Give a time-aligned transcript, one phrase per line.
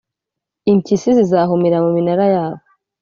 [0.71, 2.63] Impyisi zizahumira mu minara yabo,